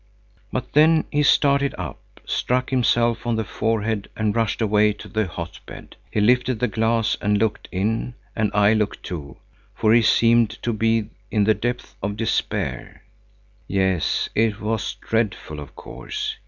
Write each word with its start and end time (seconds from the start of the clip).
"But 0.51 0.73
then 0.73 1.03
he 1.11 1.21
started 1.21 1.75
up, 1.77 1.99
struck 2.25 2.71
himself 2.71 3.27
on 3.27 3.35
the 3.35 3.43
forehead 3.43 4.09
and 4.17 4.35
rushed 4.35 4.59
away 4.59 4.93
to 4.93 5.07
the 5.07 5.27
hotbed. 5.27 5.95
He 6.09 6.19
lifted 6.19 6.59
the 6.59 6.67
glass 6.67 7.15
and 7.21 7.37
looked 7.37 7.69
in, 7.71 8.15
and 8.35 8.49
I 8.55 8.73
looked 8.73 9.03
too, 9.03 9.37
for 9.75 9.93
he 9.93 10.01
seemed 10.01 10.49
to 10.63 10.73
be 10.73 11.11
in 11.29 11.43
the 11.43 11.53
depths 11.53 11.93
of 12.01 12.17
despair. 12.17 13.03
Yes, 13.67 14.27
it 14.33 14.59
was 14.59 14.95
dreadful, 14.95 15.59
of 15.59 15.75
course. 15.75 16.35